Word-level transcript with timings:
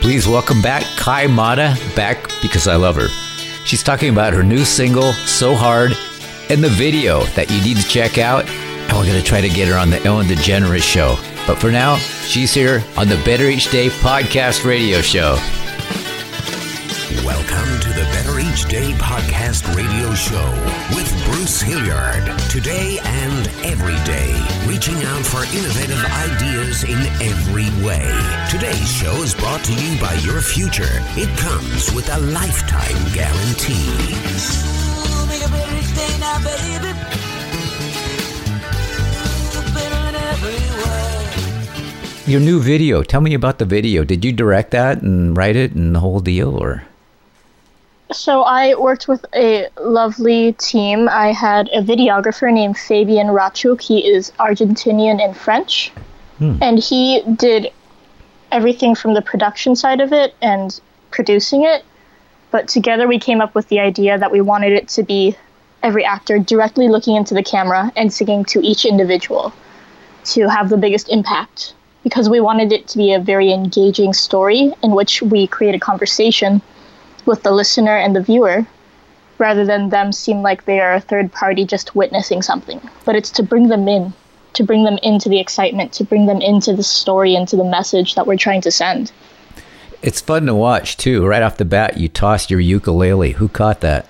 Please 0.00 0.26
welcome 0.26 0.62
back 0.62 0.82
Kai 0.96 1.26
Mata, 1.26 1.76
back 1.94 2.30
because 2.40 2.66
I 2.66 2.76
love 2.76 2.96
her. 2.96 3.08
She's 3.64 3.82
talking 3.82 4.10
about 4.10 4.32
her 4.32 4.42
new 4.42 4.64
single, 4.64 5.12
So 5.12 5.54
Hard, 5.54 5.92
and 6.48 6.64
the 6.64 6.70
video 6.70 7.22
that 7.36 7.50
you 7.50 7.60
need 7.62 7.76
to 7.76 7.86
check 7.86 8.16
out. 8.16 8.48
And 8.48 8.96
we're 8.96 9.04
going 9.04 9.20
to 9.20 9.22
try 9.22 9.40
to 9.40 9.48
get 9.48 9.68
her 9.68 9.76
on 9.76 9.90
the 9.90 10.02
Ellen 10.04 10.26
DeGeneres 10.26 10.82
show. 10.82 11.16
But 11.46 11.58
for 11.58 11.70
now, 11.70 11.96
she's 11.96 12.52
here 12.52 12.82
on 12.96 13.08
the 13.08 13.22
Better 13.24 13.44
Each 13.44 13.70
Day 13.70 13.88
podcast 13.88 14.64
radio 14.64 15.00
show. 15.02 15.36
Welcome 17.24 17.80
to 17.80 17.89
the 18.50 18.56
Each 18.56 18.68
Day 18.68 18.92
podcast 18.94 19.74
radio 19.74 20.14
show 20.14 20.50
with 20.94 21.10
Bruce 21.26 21.60
Hilliard. 21.60 22.24
Today 22.50 22.98
and 23.02 23.48
every 23.64 23.96
day, 24.04 24.32
reaching 24.66 24.96
out 25.04 25.24
for 25.24 25.44
innovative 25.56 26.02
ideas 26.04 26.84
in 26.84 26.98
every 27.22 27.68
way. 27.84 28.10
Today's 28.50 28.90
show 28.90 29.14
is 29.22 29.34
brought 29.34 29.62
to 29.64 29.74
you 29.74 30.00
by 30.00 30.14
your 30.14 30.40
future. 30.40 31.00
It 31.16 31.36
comes 31.38 31.92
with 31.92 32.08
a 32.08 32.18
lifetime 32.18 33.12
guarantee. 33.12 34.14
Your 42.26 42.40
new 42.40 42.60
video, 42.60 43.02
tell 43.02 43.20
me 43.20 43.34
about 43.34 43.58
the 43.58 43.64
video. 43.64 44.04
Did 44.04 44.24
you 44.24 44.32
direct 44.32 44.70
that 44.72 45.02
and 45.02 45.36
write 45.36 45.56
it 45.56 45.72
and 45.72 45.94
the 45.94 46.00
whole 46.00 46.20
deal, 46.20 46.56
or? 46.56 46.89
So 48.12 48.42
I 48.42 48.74
worked 48.74 49.06
with 49.06 49.24
a 49.34 49.68
lovely 49.80 50.52
team. 50.54 51.08
I 51.08 51.32
had 51.32 51.68
a 51.68 51.80
videographer 51.80 52.52
named 52.52 52.76
Fabian 52.76 53.28
Rachuk. 53.28 53.80
He 53.80 54.06
is 54.06 54.32
Argentinian 54.40 55.22
and 55.22 55.36
French. 55.36 55.92
Hmm. 56.38 56.56
And 56.60 56.78
he 56.78 57.22
did 57.36 57.70
everything 58.50 58.96
from 58.96 59.14
the 59.14 59.22
production 59.22 59.76
side 59.76 60.00
of 60.00 60.12
it 60.12 60.34
and 60.42 60.80
producing 61.12 61.64
it. 61.64 61.84
But 62.50 62.66
together 62.66 63.06
we 63.06 63.20
came 63.20 63.40
up 63.40 63.54
with 63.54 63.68
the 63.68 63.78
idea 63.78 64.18
that 64.18 64.32
we 64.32 64.40
wanted 64.40 64.72
it 64.72 64.88
to 64.88 65.04
be 65.04 65.36
every 65.82 66.04
actor 66.04 66.38
directly 66.38 66.88
looking 66.88 67.14
into 67.14 67.34
the 67.34 67.44
camera 67.44 67.92
and 67.94 68.12
singing 68.12 68.44
to 68.46 68.60
each 68.60 68.84
individual 68.84 69.52
to 70.24 70.48
have 70.48 70.68
the 70.68 70.76
biggest 70.76 71.08
impact. 71.08 71.74
Because 72.02 72.28
we 72.28 72.40
wanted 72.40 72.72
it 72.72 72.88
to 72.88 72.98
be 72.98 73.12
a 73.12 73.20
very 73.20 73.52
engaging 73.52 74.14
story 74.14 74.72
in 74.82 74.92
which 74.92 75.22
we 75.22 75.46
create 75.46 75.74
a 75.74 75.78
conversation 75.78 76.60
with 77.26 77.42
the 77.42 77.52
listener 77.52 77.96
and 77.96 78.14
the 78.14 78.22
viewer 78.22 78.66
rather 79.38 79.64
than 79.64 79.88
them 79.88 80.12
seem 80.12 80.42
like 80.42 80.64
they 80.64 80.80
are 80.80 80.94
a 80.94 81.00
third 81.00 81.32
party 81.32 81.64
just 81.64 81.96
witnessing 81.96 82.42
something. 82.42 82.80
But 83.04 83.16
it's 83.16 83.30
to 83.32 83.42
bring 83.42 83.68
them 83.68 83.88
in, 83.88 84.12
to 84.52 84.62
bring 84.62 84.84
them 84.84 84.98
into 85.02 85.28
the 85.28 85.40
excitement, 85.40 85.92
to 85.94 86.04
bring 86.04 86.26
them 86.26 86.40
into 86.42 86.74
the 86.76 86.82
story, 86.82 87.34
into 87.34 87.56
the 87.56 87.64
message 87.64 88.14
that 88.14 88.26
we're 88.26 88.36
trying 88.36 88.60
to 88.62 88.70
send. 88.70 89.10
It's 90.02 90.20
fun 90.20 90.46
to 90.46 90.54
watch, 90.54 90.96
too. 90.96 91.26
Right 91.26 91.42
off 91.42 91.56
the 91.56 91.64
bat, 91.64 91.96
you 91.96 92.08
tossed 92.08 92.50
your 92.50 92.60
ukulele. 92.60 93.32
Who 93.32 93.48
caught 93.48 93.80
that? 93.80 94.06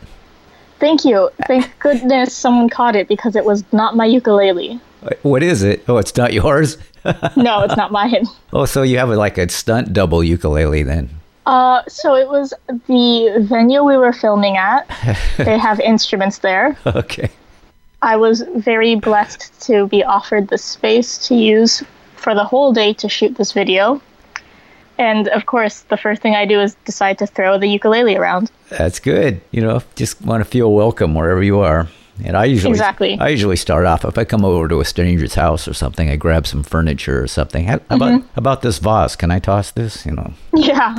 Thank 0.78 1.04
you. 1.04 1.30
Thank 1.46 1.78
goodness 1.78 2.34
someone 2.34 2.68
caught 2.68 2.96
it 2.96 3.06
because 3.06 3.36
it 3.36 3.44
was 3.44 3.64
not 3.72 3.96
my 3.96 4.06
ukulele. 4.06 4.80
What 5.22 5.42
is 5.42 5.62
it? 5.62 5.84
Oh, 5.88 5.98
it's 5.98 6.16
not 6.16 6.32
yours? 6.32 6.76
No, 7.34 7.62
it's 7.62 7.78
not 7.78 7.92
mine. 7.92 8.26
Oh, 8.52 8.66
so 8.66 8.82
you 8.82 8.98
have 8.98 9.08
like 9.08 9.38
a 9.38 9.48
stunt 9.48 9.94
double 9.94 10.22
ukulele 10.22 10.82
then? 10.82 11.08
Uh, 11.46 11.82
so 11.88 12.14
it 12.14 12.28
was 12.28 12.52
the 12.86 13.44
venue 13.48 13.82
we 13.82 13.96
were 13.96 14.12
filming 14.12 14.56
at. 14.56 14.86
They 15.38 15.58
have 15.58 15.80
instruments 15.80 16.38
there. 16.38 16.76
Okay. 16.86 17.30
I 18.02 18.16
was 18.16 18.42
very 18.56 18.94
blessed 18.94 19.60
to 19.66 19.86
be 19.88 20.02
offered 20.04 20.48
the 20.48 20.58
space 20.58 21.18
to 21.28 21.34
use 21.34 21.82
for 22.16 22.34
the 22.34 22.44
whole 22.44 22.72
day 22.72 22.92
to 22.94 23.08
shoot 23.08 23.36
this 23.36 23.52
video. 23.52 24.00
And 24.98 25.28
of 25.28 25.46
course, 25.46 25.80
the 25.88 25.96
first 25.96 26.20
thing 26.20 26.34
I 26.34 26.44
do 26.44 26.60
is 26.60 26.74
decide 26.84 27.18
to 27.18 27.26
throw 27.26 27.58
the 27.58 27.66
ukulele 27.68 28.16
around. 28.16 28.50
That's 28.68 29.00
good. 29.00 29.40
You 29.50 29.62
know, 29.62 29.82
just 29.96 30.20
want 30.22 30.44
to 30.44 30.48
feel 30.50 30.72
welcome 30.72 31.14
wherever 31.14 31.42
you 31.42 31.60
are. 31.60 31.88
And 32.22 32.36
I 32.36 32.44
usually 32.44 32.72
Exactly. 32.72 33.18
I 33.18 33.28
usually 33.28 33.56
start 33.56 33.86
off 33.86 34.04
if 34.04 34.18
I 34.18 34.24
come 34.24 34.44
over 34.44 34.68
to 34.68 34.80
a 34.80 34.84
stranger's 34.84 35.34
house 35.34 35.66
or 35.66 35.72
something, 35.72 36.10
I 36.10 36.16
grab 36.16 36.46
some 36.46 36.62
furniture 36.62 37.22
or 37.22 37.26
something. 37.28 37.64
How, 37.64 37.80
how 37.88 37.96
about 37.96 38.12
Mm-hmm. 38.12 38.38
about 38.38 38.60
this 38.60 38.78
vase? 38.78 39.16
Can 39.16 39.30
I 39.30 39.38
toss 39.38 39.70
this? 39.70 40.04
You 40.04 40.12
know. 40.12 40.32
Yeah. 40.54 40.98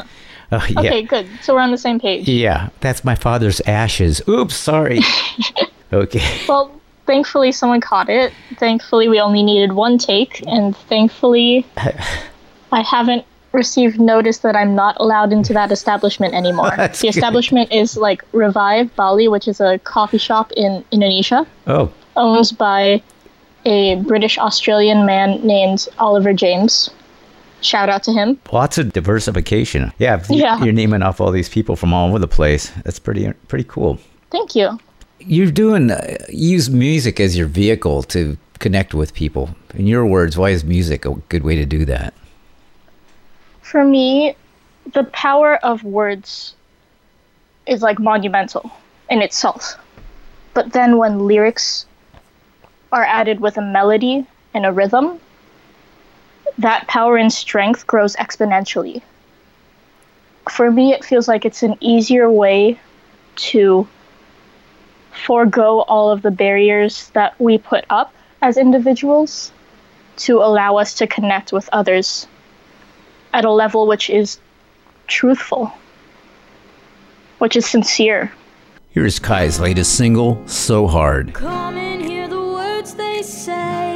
Oh, 0.51 0.65
yeah. 0.69 0.79
Okay, 0.79 1.01
good. 1.03 1.27
So 1.41 1.53
we're 1.53 1.61
on 1.61 1.71
the 1.71 1.77
same 1.77 1.99
page. 1.99 2.27
Yeah, 2.27 2.69
that's 2.79 3.03
my 3.03 3.15
father's 3.15 3.61
ashes. 3.61 4.21
Oops, 4.27 4.55
sorry. 4.55 5.01
okay. 5.93 6.41
Well, 6.47 6.71
thankfully 7.05 7.51
someone 7.51 7.81
caught 7.81 8.09
it. 8.09 8.33
Thankfully 8.57 9.07
we 9.07 9.19
only 9.19 9.43
needed 9.43 9.73
one 9.73 9.97
take, 9.97 10.45
and 10.47 10.75
thankfully 10.75 11.65
I 12.71 12.81
haven't 12.81 13.25
received 13.51 13.99
notice 13.99 14.39
that 14.39 14.55
I'm 14.55 14.75
not 14.75 14.95
allowed 14.99 15.33
into 15.33 15.53
that 15.53 15.71
establishment 15.71 16.33
anymore. 16.33 16.71
That's 16.77 17.01
the 17.01 17.07
good. 17.07 17.15
establishment 17.15 17.71
is 17.71 17.97
like 17.97 18.23
Revive 18.31 18.95
Bali, 18.95 19.27
which 19.27 19.47
is 19.47 19.59
a 19.59 19.77
coffee 19.79 20.17
shop 20.17 20.51
in 20.53 20.83
Indonesia. 20.91 21.45
Oh, 21.67 21.91
owned 22.15 22.57
by 22.57 23.01
a 23.65 23.95
British 23.95 24.37
Australian 24.37 25.05
man 25.05 25.45
named 25.45 25.87
Oliver 25.99 26.33
James. 26.33 26.89
Shout 27.61 27.89
out 27.89 28.03
to 28.03 28.11
him. 28.11 28.39
lots 28.51 28.77
of 28.77 28.91
diversification. 28.93 29.91
Yeah, 29.99 30.21
you- 30.29 30.37
Yeah. 30.37 30.63
You're 30.63 30.73
naming 30.73 31.01
off 31.03 31.21
all 31.21 31.31
these 31.31 31.49
people 31.49 31.75
from 31.75 31.93
all 31.93 32.09
over 32.09 32.19
the 32.19 32.27
place. 32.27 32.71
That's 32.83 32.99
pretty 32.99 33.31
pretty 33.47 33.65
cool. 33.67 33.99
Thank 34.31 34.55
you. 34.55 34.79
You're 35.19 35.51
doing 35.51 35.91
uh, 35.91 36.17
use 36.29 36.69
music 36.69 37.19
as 37.19 37.37
your 37.37 37.47
vehicle 37.47 38.01
to 38.03 38.37
connect 38.59 38.93
with 38.93 39.13
people. 39.13 39.49
In 39.75 39.85
your 39.87 40.05
words, 40.05 40.37
why 40.37 40.49
is 40.49 40.63
music 40.63 41.05
a 41.05 41.13
good 41.29 41.43
way 41.43 41.55
to 41.55 41.65
do 41.65 41.85
that? 41.85 42.13
For 43.61 43.83
me, 43.85 44.35
the 44.93 45.03
power 45.05 45.55
of 45.63 45.83
words 45.83 46.55
is 47.67 47.81
like 47.81 47.99
monumental 47.99 48.71
in 49.09 49.21
itself. 49.21 49.75
But 50.53 50.73
then 50.73 50.97
when 50.97 51.19
lyrics 51.27 51.85
are 52.91 53.03
added 53.03 53.39
with 53.39 53.57
a 53.57 53.61
melody 53.61 54.25
and 54.53 54.65
a 54.65 54.71
rhythm, 54.71 55.19
that 56.57 56.87
power 56.87 57.17
and 57.17 57.31
strength 57.31 57.87
grows 57.87 58.15
exponentially. 58.15 59.01
For 60.49 60.71
me, 60.71 60.93
it 60.93 61.05
feels 61.05 61.27
like 61.27 61.45
it's 61.45 61.63
an 61.63 61.75
easier 61.79 62.29
way 62.29 62.79
to 63.35 63.87
forego 65.11 65.81
all 65.81 66.11
of 66.11 66.21
the 66.21 66.31
barriers 66.31 67.09
that 67.09 67.39
we 67.39 67.57
put 67.57 67.85
up 67.89 68.13
as 68.41 68.57
individuals 68.57 69.51
to 70.17 70.37
allow 70.37 70.77
us 70.77 70.93
to 70.95 71.07
connect 71.07 71.51
with 71.51 71.69
others 71.71 72.27
at 73.33 73.45
a 73.45 73.51
level 73.51 73.87
which 73.87 74.09
is 74.09 74.39
truthful, 75.07 75.71
which 77.37 77.55
is 77.55 77.65
sincere. 77.65 78.31
Here's 78.89 79.19
Kai's 79.19 79.59
latest 79.59 79.95
single, 79.95 80.41
So 80.47 80.87
Hard. 80.87 81.33
Come 81.33 81.77
and 81.77 82.01
hear 82.01 82.27
the 82.27 82.41
words 82.41 82.93
they 82.93 83.21
say. 83.21 83.90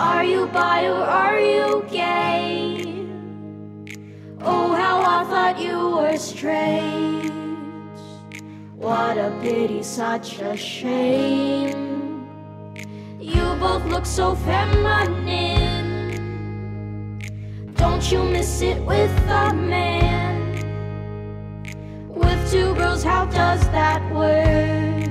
Are 0.00 0.24
you 0.24 0.46
bi 0.46 0.86
or 0.86 1.04
are 1.04 1.38
you 1.38 1.84
gay? 1.90 3.04
Oh, 4.40 4.72
how 4.72 5.02
I 5.02 5.24
thought 5.24 5.60
you 5.60 5.76
were 5.96 6.16
straight. 6.16 7.30
What 8.76 9.18
a 9.18 9.30
pity, 9.42 9.82
such 9.82 10.38
a 10.38 10.56
shame. 10.56 12.26
You 13.20 13.44
both 13.60 13.84
look 13.84 14.06
so 14.06 14.34
feminine. 14.36 15.18
Don't 17.74 18.10
you 18.10 18.24
miss 18.24 18.62
it 18.62 18.80
with 18.80 19.14
a 19.28 19.52
man? 19.52 20.64
With 22.08 22.50
two 22.50 22.74
girls, 22.74 23.02
how 23.02 23.26
does 23.26 23.60
that 23.76 24.00
work? 24.14 25.04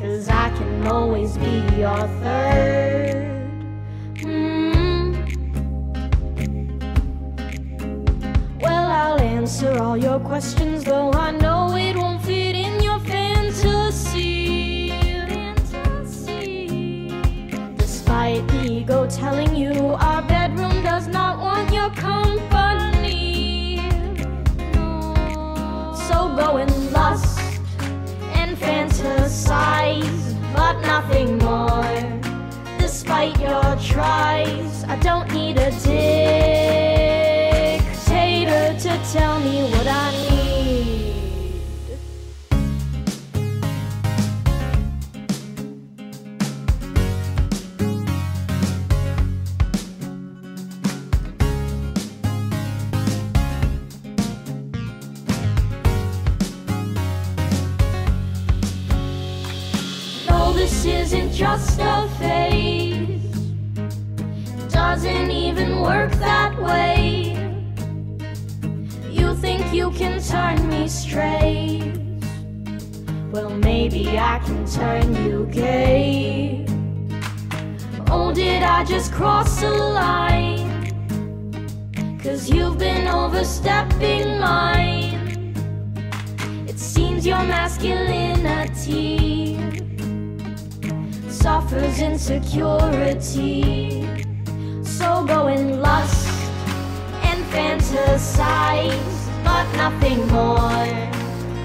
Cause 0.00 0.28
I 0.28 0.50
can 0.50 0.84
always 0.88 1.38
be 1.38 1.62
your 1.76 2.08
third. 2.24 3.31
Answer 9.42 9.76
all 9.82 9.96
your 9.96 10.20
questions, 10.20 10.84
though 10.84 11.10
I 11.10 11.32
know 11.32 11.74
it 11.74 11.96
won't 11.96 12.22
fit 12.22 12.54
in 12.54 12.80
your 12.80 13.00
fantasy. 13.00 14.90
fantasy. 15.26 16.68
Despite 17.76 18.46
the 18.46 18.62
ego 18.70 19.08
telling 19.08 19.56
you 19.56 19.96
our 19.98 20.22
bedroom 20.22 20.80
does 20.84 21.08
not 21.08 21.40
want 21.40 21.72
your 21.72 21.90
company. 21.90 23.78
So 26.06 26.16
go 26.36 26.58
and 26.58 26.92
lust 26.92 27.40
and 28.38 28.56
fantasize, 28.56 30.24
but 30.54 30.74
nothing 30.82 31.38
more. 31.38 31.98
Despite 32.78 33.40
your 33.40 33.76
tries, 33.90 34.84
I 34.84 34.96
don't 35.00 35.28
need 35.34 35.58
a 35.58 35.72
dictator 35.72 36.21
tell 39.84 40.11
can 69.92 70.20
turn 70.22 70.68
me 70.68 70.88
straight? 70.88 71.94
Well, 73.30 73.50
maybe 73.50 74.18
I 74.18 74.40
can 74.44 74.66
turn 74.66 75.14
you 75.24 75.46
gay. 75.50 76.66
Oh, 78.10 78.32
did 78.34 78.62
I 78.62 78.84
just 78.84 79.12
cross 79.12 79.62
a 79.62 79.70
line? 79.70 80.70
Cause 82.22 82.50
you've 82.50 82.78
been 82.78 83.08
overstepping 83.08 84.38
mine. 84.38 85.54
It 86.68 86.78
seems 86.78 87.26
your 87.26 87.42
masculinity 87.44 89.22
suffers 91.42 92.00
insecurity. 92.00 93.52
So 94.84 95.24
go 95.26 95.48
and 95.48 95.82
lust 95.82 96.28
and 97.24 97.44
fantasize, 97.52 99.11
but 99.44 99.66
nothing 99.76 100.26
more. 100.28 100.86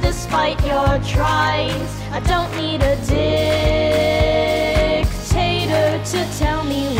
Despite 0.02 0.60
your 0.66 1.00
tries, 1.04 2.02
I 2.12 2.20
don't 2.26 2.56
need 2.58 2.82
a 2.82 2.96
dictator 5.06 6.04
to 6.12 6.38
tell 6.38 6.64
me 6.64 6.97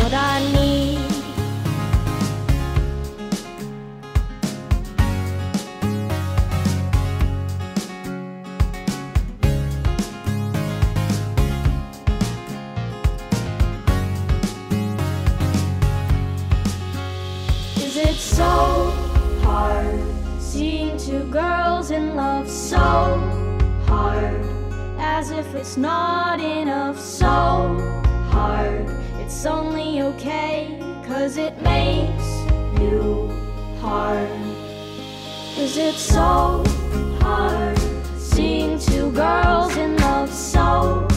two 21.08 21.24
girls 21.30 21.90
in 21.90 22.14
love 22.16 22.46
so 22.46 22.76
hard 23.86 24.44
as 24.98 25.30
if 25.30 25.54
it's 25.54 25.78
not 25.78 26.38
enough. 26.38 27.00
So 27.00 27.34
hard 28.30 28.86
it's 29.18 29.46
only 29.46 30.02
okay 30.02 30.78
cause 31.06 31.38
it 31.38 31.62
makes 31.62 32.28
you 32.78 33.30
hard. 33.80 34.28
Is 35.56 35.78
it 35.78 35.94
so 35.94 36.62
hard 37.22 37.78
seeing 38.18 38.78
two 38.78 39.10
girls 39.12 39.78
in 39.78 39.96
love 39.96 40.30
so 40.30 41.08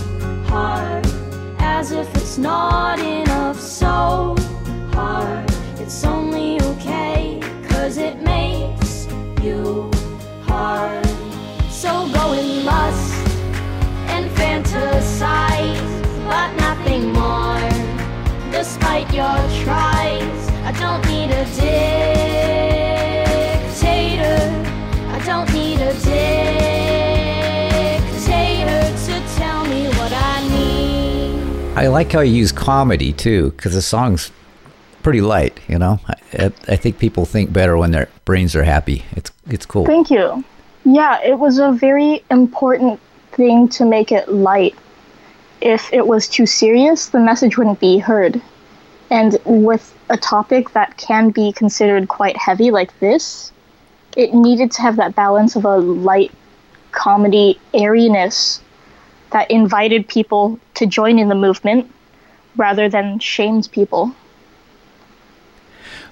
hard 0.46 1.06
as 1.60 1.92
if 1.92 2.08
it's 2.16 2.38
not 2.38 2.98
enough. 3.00 3.60
So 3.60 4.38
hard 4.94 5.52
it's 5.82 6.06
only 6.06 6.62
okay 6.62 7.42
cause 7.68 7.98
it 7.98 8.22
makes 8.22 8.81
you 9.44 9.90
hard 10.44 11.06
so 11.70 12.08
go 12.14 12.34
and 12.34 12.64
lust 12.64 13.28
and 14.14 14.30
fantasize 14.38 16.02
but 16.26 16.54
nothing 16.58 17.12
more. 17.12 17.60
Despite 18.52 19.12
your 19.14 19.38
tries 19.64 20.50
i 20.64 20.72
don't 20.80 21.04
need 21.08 21.32
a 21.32 21.46
dictator. 21.56 21.82
I 25.10 25.20
don't 25.26 25.52
need 25.54 25.82
a 25.82 25.94
dictator 28.14 28.84
to 29.06 29.14
tell 29.38 29.66
me 29.66 29.88
what 29.98 30.14
i 30.14 30.48
need. 30.50 31.78
I 31.78 31.88
like 31.88 32.12
how 32.12 32.20
you 32.22 32.34
use 32.34 32.52
comedy 32.52 33.12
too, 33.12 33.52
because 33.52 33.74
the 33.74 33.82
song's 33.82 34.32
pretty 35.04 35.22
light. 35.22 35.60
You 35.68 35.80
know, 35.80 36.00
I, 36.08 36.52
I 36.68 36.76
think 36.76 37.00
people 37.00 37.26
think 37.26 37.52
better 37.52 37.78
when 37.78 37.92
their 37.92 38.10
brains 38.26 38.56
are 38.56 38.64
happy. 38.64 39.04
It's 39.12 39.32
it's 39.48 39.66
cool. 39.66 39.86
Thank 39.86 40.10
you. 40.10 40.44
Yeah, 40.84 41.22
it 41.22 41.38
was 41.38 41.60
a 41.60 41.72
very 41.72 42.24
important 42.32 43.00
thing 43.32 43.68
to 43.70 43.86
make 43.86 44.12
it 44.12 44.30
light. 44.30 44.76
If 45.62 45.92
it 45.94 46.08
was 46.08 46.28
too 46.28 46.46
serious, 46.46 47.08
the 47.08 47.20
message 47.20 47.58
wouldn't 47.58 47.80
be 47.80 48.00
heard. 48.00 48.42
And 49.12 49.38
with 49.46 49.96
a 50.10 50.18
topic 50.18 50.72
that 50.72 50.98
can 50.98 51.30
be 51.30 51.52
considered 51.52 52.08
quite 52.08 52.38
heavy 52.38 52.72
like 52.72 52.98
this, 53.00 53.52
it 54.18 54.34
needed 54.34 54.72
to 54.72 54.82
have 54.82 54.96
that 54.96 55.16
balance 55.16 55.56
of 55.56 55.66
a 55.66 55.78
light 55.78 56.32
comedy 56.92 57.60
airiness 57.74 58.62
that 59.32 59.50
invited 59.52 60.08
people 60.08 60.60
to 60.76 60.86
join 60.86 61.20
in 61.20 61.30
the 61.30 61.36
movement 61.36 61.92
rather 62.58 62.90
than 62.90 63.20
shamed 63.20 63.70
people. 63.72 64.14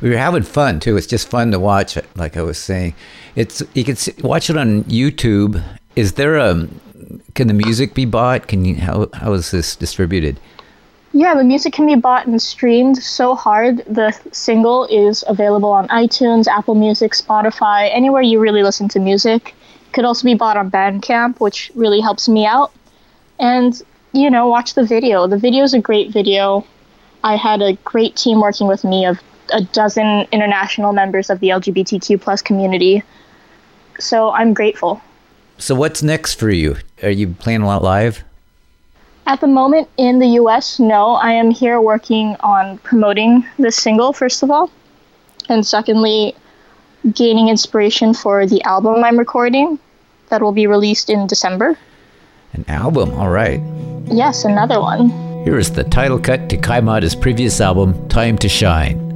We 0.02 0.10
were 0.10 0.18
having 0.18 0.44
fun 0.44 0.80
too. 0.80 0.98
It's 0.98 1.08
just 1.08 1.30
fun 1.30 1.52
to 1.52 1.60
watch 1.60 1.98
it. 1.98 2.06
Like 2.16 2.38
I 2.38 2.42
was 2.42 2.58
saying, 2.58 2.96
it's 3.36 3.62
you 3.74 3.84
can 3.84 3.96
see, 3.96 4.14
watch 4.22 4.50
it 4.50 4.58
on 4.58 4.84
YouTube. 4.86 5.64
Is 5.96 6.14
there 6.14 6.38
a 6.38 6.68
can 7.36 7.48
the 7.48 7.54
music 7.54 7.94
be 7.94 8.06
bought? 8.06 8.48
Can 8.48 8.66
you 8.66 8.76
how 8.76 9.10
how 9.14 9.34
is 9.34 9.52
this 9.52 9.76
distributed? 9.76 10.40
Yeah, 11.12 11.34
the 11.34 11.44
music 11.44 11.74
can 11.74 11.88
be 11.88 11.96
bought 11.96 12.28
and 12.28 12.40
streamed 12.40 12.98
so 12.98 13.34
hard. 13.34 13.78
The 13.88 14.16
single 14.32 14.86
is 14.86 15.24
available 15.28 15.70
on 15.70 15.88
iTunes, 15.88 16.46
Apple 16.48 16.76
Music, 16.76 17.14
Spotify, 17.14 17.90
anywhere 17.92 18.22
you 18.22 18.40
really 18.40 18.62
listen 18.62 18.88
to 18.90 19.00
music. 19.00 19.56
Could 19.92 20.06
also 20.06 20.26
be 20.26 20.36
bought 20.36 20.56
on 20.56 20.70
Bandcamp, 20.70 21.40
which 21.40 21.72
really 21.74 22.00
helps 22.00 22.30
me 22.30 22.46
out. 22.46 22.72
And, 23.40 23.82
you 24.14 24.30
know, 24.30 24.48
watch 24.48 24.76
the 24.76 24.84
video. 24.84 25.26
The 25.26 25.38
video 25.38 25.64
is 25.64 25.74
a 25.74 25.80
great 25.80 26.12
video. 26.12 26.64
I 27.24 27.38
had 27.38 27.64
a 27.64 27.74
great 27.84 28.16
team 28.16 28.40
working 28.40 28.68
with 28.68 28.84
me 28.84 29.08
of 29.08 29.20
a 29.52 29.62
dozen 29.62 30.28
international 30.32 30.94
members 30.94 31.30
of 31.30 31.40
the 31.40 31.50
LGBTQ 31.50 32.22
plus 32.22 32.42
community. 32.42 33.04
So 34.00 34.32
I'm 34.32 34.54
grateful. 34.54 35.02
So 35.58 35.76
what's 35.76 36.02
next 36.02 36.36
for 36.36 36.50
you? 36.50 36.78
Are 37.04 37.10
you 37.10 37.28
playing 37.28 37.62
a 37.62 37.68
lot 37.68 37.84
live? 37.84 38.24
At 39.28 39.42
the 39.42 39.48
moment 39.48 39.90
in 39.98 40.20
the 40.20 40.28
US, 40.42 40.80
no. 40.80 41.12
I 41.14 41.34
am 41.34 41.52
here 41.52 41.80
working 41.82 42.36
on 42.40 42.78
promoting 42.80 43.46
this 43.60 43.76
single, 43.76 44.14
first 44.14 44.42
of 44.42 44.50
all. 44.50 44.72
And 45.50 45.66
secondly, 45.66 46.36
gaining 47.14 47.50
inspiration 47.50 48.14
for 48.14 48.46
the 48.46 48.62
album 48.64 49.04
I'm 49.04 49.20
recording 49.20 49.80
that 50.30 50.42
will 50.42 50.52
be 50.52 50.68
released 50.68 51.10
in 51.10 51.28
December. 51.28 51.78
An 52.54 52.66
album, 52.68 53.12
all 53.14 53.30
right. 53.30 53.62
Yes, 54.06 54.46
another 54.46 54.80
one. 54.80 55.10
Here 55.44 55.58
is 55.58 55.72
the 55.72 55.84
title 55.84 56.20
cut 56.20 56.50
to 56.50 56.58
Kai 56.58 56.82
Mata's 56.82 57.16
previous 57.16 57.62
album, 57.62 58.08
Time 58.10 58.38
to 58.40 58.50
Shine. 58.50 59.09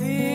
Feel 0.00 0.29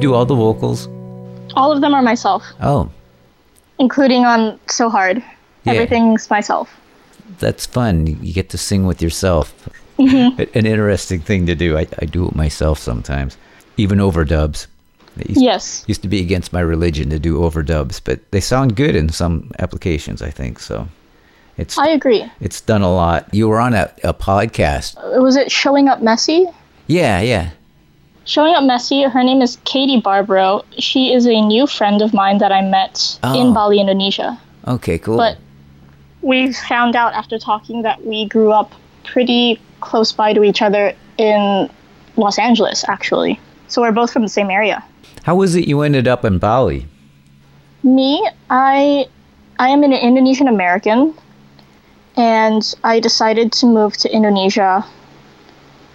Do 0.00 0.14
all 0.14 0.24
the 0.24 0.34
vocals? 0.34 0.88
All 1.54 1.72
of 1.72 1.80
them 1.80 1.94
are 1.94 2.02
myself, 2.02 2.42
Oh, 2.62 2.90
including 3.78 4.24
on 4.24 4.58
So 4.68 4.88
Hard. 4.88 5.22
Yeah. 5.64 5.72
Everything's 5.74 6.30
myself. 6.30 6.70
that's 7.38 7.66
fun. 7.66 8.06
You 8.06 8.32
get 8.32 8.48
to 8.50 8.58
sing 8.58 8.86
with 8.86 9.02
yourself. 9.02 9.54
Mm-hmm. 9.98 10.40
A- 10.40 10.48
An 10.58 10.66
interesting 10.66 11.20
thing 11.20 11.46
to 11.46 11.54
do. 11.54 11.76
I, 11.76 11.86
I 12.00 12.06
do 12.06 12.26
it 12.28 12.34
myself 12.34 12.78
sometimes, 12.78 13.36
even 13.76 13.98
overdubs. 13.98 14.66
Used, 15.26 15.40
Yes. 15.42 15.84
used 15.86 16.02
to 16.02 16.08
be 16.08 16.20
against 16.20 16.52
my 16.52 16.60
religion 16.60 17.10
to 17.10 17.18
do 17.18 17.38
overdubs, 17.40 18.00
but 18.02 18.20
they 18.30 18.40
sound 18.40 18.76
good 18.76 18.94
in 18.96 19.08
some 19.10 19.50
applications. 19.58 20.22
I 20.22 20.30
think 20.30 20.60
so. 20.60 20.88
It's 21.58 21.76
I 21.76 21.88
agree. 21.88 22.24
it's 22.40 22.60
done 22.62 22.80
a 22.82 22.92
lot. 22.92 23.28
You 23.34 23.48
were 23.48 23.60
on 23.60 23.74
a, 23.74 23.92
a 24.04 24.14
podcast. 24.14 24.96
Uh, 24.96 25.20
was 25.20 25.36
it 25.36 25.50
Showing 25.52 25.88
Up 25.88 26.00
Messy? 26.00 26.46
Yeah, 26.86 27.20
yeah. 27.20 27.50
Showing 28.24 28.54
Up 28.54 28.64
Messy, 28.64 29.02
her 29.04 29.24
name 29.24 29.42
is 29.42 29.58
Katie 29.64 30.00
Barbaro. 30.00 30.62
She 30.78 31.12
is 31.12 31.26
a 31.26 31.40
new 31.40 31.66
friend 31.66 32.02
of 32.02 32.12
mine 32.14 32.38
that 32.38 32.52
I 32.52 32.62
met 32.62 33.18
Oh. 33.22 33.34
in 33.40 33.52
Bali, 33.54 33.80
Indonesia. 33.80 34.38
Okay, 34.68 34.98
cool. 34.98 35.16
But 35.16 35.38
we 36.22 36.52
found 36.52 36.94
out 36.96 37.12
after 37.14 37.38
talking 37.38 37.82
that 37.82 38.04
we 38.06 38.26
grew 38.26 38.52
up 38.52 38.72
pretty 39.04 39.58
close 39.80 40.12
by 40.12 40.32
to 40.34 40.42
each 40.44 40.60
other 40.62 40.92
in 41.16 41.68
Los 42.16 42.38
Angeles, 42.38 42.84
actually. 42.88 43.40
So 43.68 43.80
we're 43.82 43.92
both 43.92 44.12
from 44.12 44.22
the 44.22 44.28
same 44.28 44.50
area. 44.50 44.84
How 45.24 45.34
was 45.34 45.54
it 45.56 45.66
you 45.66 45.80
ended 45.82 46.06
up 46.06 46.24
in 46.24 46.38
Bali? 46.38 46.86
Me, 47.82 48.20
I 48.50 49.06
I 49.58 49.68
am 49.68 49.82
an 49.82 49.92
Indonesian 49.92 50.48
American 50.48 51.14
and 52.16 52.62
I 52.84 53.00
decided 53.00 53.52
to 53.52 53.66
move 53.66 53.96
to 53.98 54.12
Indonesia. 54.12 54.84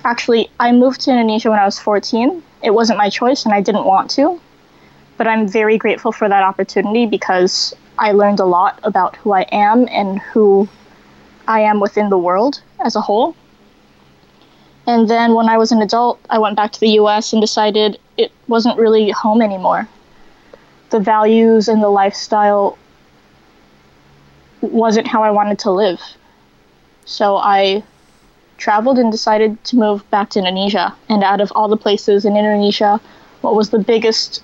Actually, 0.05 0.49
I 0.59 0.71
moved 0.71 1.01
to 1.01 1.11
Indonesia 1.11 1.49
when 1.49 1.59
I 1.59 1.65
was 1.65 1.79
14. 1.79 2.41
It 2.63 2.71
wasn't 2.71 2.97
my 2.97 3.09
choice 3.09 3.43
and 3.43 3.53
I 3.53 3.59
didn't 3.59 3.85
want 3.85 4.09
to. 4.11 4.39
But 5.17 5.27
I'm 5.27 5.47
very 5.47 5.77
grateful 5.77 6.11
for 6.11 6.29
that 6.29 6.43
opportunity 6.43 7.05
because 7.05 7.73
I 7.97 8.11
learned 8.11 8.39
a 8.39 8.45
lot 8.45 8.79
about 8.83 9.17
who 9.17 9.33
I 9.33 9.41
am 9.51 9.87
and 9.89 10.19
who 10.19 10.69
I 11.47 11.59
am 11.61 11.81
within 11.81 12.09
the 12.09 12.17
world 12.17 12.61
as 12.79 12.95
a 12.95 13.01
whole. 13.01 13.35
And 14.87 15.09
then 15.09 15.33
when 15.33 15.49
I 15.49 15.57
was 15.57 15.71
an 15.71 15.81
adult, 15.81 16.19
I 16.29 16.37
went 16.37 16.55
back 16.55 16.71
to 16.73 16.79
the 16.79 16.91
US 17.01 17.33
and 17.33 17.41
decided 17.41 17.99
it 18.17 18.31
wasn't 18.47 18.77
really 18.77 19.09
home 19.09 19.41
anymore 19.41 19.89
the 20.95 20.99
values 20.99 21.67
and 21.67 21.83
the 21.83 21.89
lifestyle 21.89 22.77
wasn't 24.61 25.07
how 25.07 25.23
I 25.23 25.31
wanted 25.31 25.59
to 25.59 25.71
live. 25.71 25.99
So 27.05 27.37
I 27.37 27.83
traveled 28.57 28.97
and 28.97 29.11
decided 29.11 29.63
to 29.65 29.75
move 29.75 30.09
back 30.09 30.29
to 30.31 30.39
Indonesia. 30.39 30.95
And 31.09 31.23
out 31.23 31.41
of 31.41 31.51
all 31.55 31.67
the 31.67 31.77
places 31.77 32.25
in 32.25 32.37
Indonesia, 32.37 32.99
what 33.41 33.55
was 33.55 33.69
the 33.69 33.79
biggest 33.79 34.41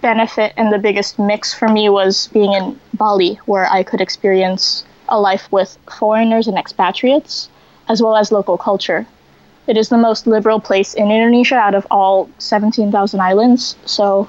benefit 0.00 0.52
and 0.56 0.72
the 0.72 0.78
biggest 0.78 1.18
mix 1.18 1.54
for 1.54 1.68
me 1.68 1.88
was 1.88 2.28
being 2.28 2.52
in 2.52 2.78
Bali, 2.94 3.38
where 3.46 3.70
I 3.70 3.82
could 3.82 4.00
experience 4.00 4.84
a 5.08 5.18
life 5.18 5.50
with 5.50 5.78
foreigners 5.90 6.48
and 6.48 6.58
expatriates, 6.58 7.48
as 7.88 8.02
well 8.02 8.16
as 8.16 8.32
local 8.32 8.58
culture. 8.58 9.06
It 9.66 9.76
is 9.76 9.88
the 9.88 9.98
most 9.98 10.26
liberal 10.26 10.60
place 10.60 10.94
in 10.94 11.10
Indonesia 11.10 11.54
out 11.54 11.74
of 11.74 11.86
all 11.90 12.28
17,000 12.38 13.20
islands, 13.20 13.76
so 13.86 14.28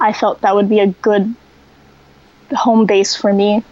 I 0.00 0.12
felt 0.12 0.40
that 0.40 0.54
would 0.54 0.68
be 0.68 0.78
a 0.80 0.86
good 0.86 1.34
home 2.52 2.86
base 2.86 3.16
for 3.16 3.32
me 3.32 3.64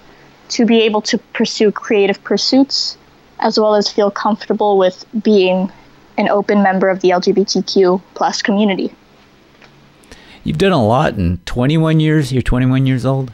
to 0.48 0.66
be 0.66 0.82
able 0.82 1.00
to 1.02 1.18
pursue 1.32 1.70
creative 1.72 2.22
pursuits 2.22 2.98
as 3.40 3.58
well 3.58 3.74
as 3.74 3.90
feel 3.90 4.10
comfortable 4.10 4.78
with 4.78 5.04
being 5.22 5.70
an 6.18 6.28
open 6.28 6.62
member 6.62 6.88
of 6.88 7.00
the 7.00 7.10
LGBTQ 7.10 8.00
plus 8.14 8.42
community. 8.42 8.92
You've 10.44 10.58
done 10.58 10.72
a 10.72 10.84
lot 10.84 11.14
in 11.14 11.38
21 11.44 12.00
years. 12.00 12.32
You're 12.32 12.42
21 12.42 12.86
years 12.86 13.04
old? 13.04 13.32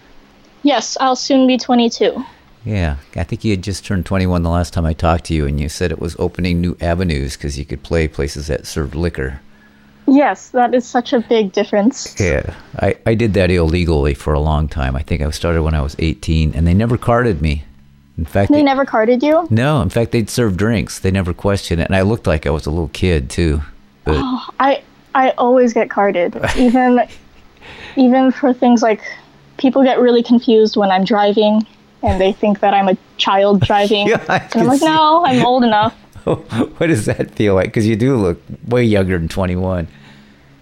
Yes, 0.62 0.96
I'll 1.00 1.16
soon 1.16 1.46
be 1.46 1.58
22. 1.58 2.24
Yeah. 2.64 2.96
I 3.16 3.24
think 3.24 3.44
you 3.44 3.50
had 3.50 3.62
just 3.62 3.84
turned 3.84 4.06
21 4.06 4.42
the 4.42 4.48
last 4.48 4.72
time 4.72 4.86
I 4.86 4.92
talked 4.92 5.24
to 5.26 5.34
you, 5.34 5.46
and 5.46 5.60
you 5.60 5.68
said 5.68 5.92
it 5.92 6.00
was 6.00 6.16
opening 6.18 6.60
new 6.60 6.76
avenues 6.80 7.36
because 7.36 7.58
you 7.58 7.64
could 7.64 7.82
play 7.82 8.08
places 8.08 8.46
that 8.46 8.66
served 8.66 8.94
liquor. 8.94 9.40
Yes, 10.06 10.48
that 10.50 10.74
is 10.74 10.86
such 10.86 11.12
a 11.12 11.20
big 11.20 11.52
difference. 11.52 12.18
Yeah. 12.18 12.54
I, 12.76 12.96
I 13.06 13.14
did 13.14 13.34
that 13.34 13.50
illegally 13.50 14.14
for 14.14 14.32
a 14.32 14.40
long 14.40 14.68
time. 14.68 14.96
I 14.96 15.02
think 15.02 15.22
I 15.22 15.30
started 15.30 15.62
when 15.62 15.74
I 15.74 15.82
was 15.82 15.96
18, 15.98 16.54
and 16.54 16.66
they 16.66 16.74
never 16.74 16.96
carded 16.96 17.42
me. 17.42 17.64
In 18.18 18.24
fact, 18.26 18.52
They 18.52 18.62
never 18.62 18.84
carded 18.84 19.22
you? 19.22 19.46
no, 19.50 19.80
in 19.80 19.88
fact, 19.88 20.12
they'd 20.12 20.28
serve 20.28 20.56
drinks. 20.56 20.98
They 20.98 21.10
never 21.10 21.32
questioned 21.32 21.80
it. 21.80 21.86
And 21.86 21.96
I 21.96 22.02
looked 22.02 22.26
like 22.26 22.46
I 22.46 22.50
was 22.50 22.66
a 22.66 22.70
little 22.70 22.88
kid, 22.92 23.30
too. 23.30 23.62
But 24.04 24.20
I 24.60 24.82
I 25.14 25.30
always 25.38 25.72
get 25.72 25.88
carded. 25.90 26.36
Even 26.56 27.00
even 27.96 28.30
for 28.32 28.52
things 28.52 28.82
like 28.82 29.00
people 29.56 29.82
get 29.82 29.98
really 29.98 30.22
confused 30.22 30.76
when 30.76 30.90
I'm 30.90 31.04
driving 31.04 31.66
and 32.02 32.20
they 32.20 32.32
think 32.32 32.60
that 32.60 32.74
I'm 32.74 32.88
a 32.88 32.96
child 33.16 33.60
driving. 33.66 34.08
Yeah, 34.08 34.24
and 34.28 34.56
I'm 34.62 34.66
like, 34.66 34.80
see- 34.80 34.86
no, 34.86 35.24
I'm 35.24 35.44
old 35.44 35.62
enough. 35.64 35.94
what 36.24 36.86
does 36.86 37.06
that 37.06 37.30
feel 37.32 37.54
like? 37.54 37.66
Because 37.68 37.86
you 37.86 37.96
do 37.96 38.16
look 38.16 38.40
way 38.66 38.84
younger 38.84 39.18
than 39.18 39.28
21. 39.28 39.88